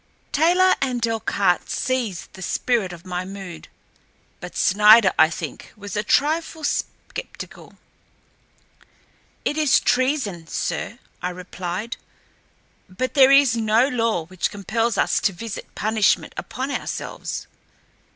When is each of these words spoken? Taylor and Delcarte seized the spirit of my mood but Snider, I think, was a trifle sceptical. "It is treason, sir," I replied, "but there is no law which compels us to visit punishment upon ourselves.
Taylor 0.31 0.73
and 0.81 0.99
Delcarte 0.99 1.69
seized 1.69 2.33
the 2.33 2.41
spirit 2.41 2.91
of 2.91 3.05
my 3.05 3.23
mood 3.23 3.67
but 4.39 4.57
Snider, 4.57 5.13
I 5.19 5.29
think, 5.29 5.71
was 5.77 5.95
a 5.95 6.01
trifle 6.01 6.63
sceptical. 6.63 7.75
"It 9.45 9.59
is 9.59 9.79
treason, 9.79 10.47
sir," 10.47 10.97
I 11.21 11.29
replied, 11.29 11.97
"but 12.89 13.13
there 13.13 13.29
is 13.29 13.55
no 13.55 13.87
law 13.87 14.25
which 14.25 14.49
compels 14.49 14.97
us 14.97 15.19
to 15.19 15.33
visit 15.33 15.75
punishment 15.75 16.33
upon 16.35 16.71
ourselves. 16.71 17.45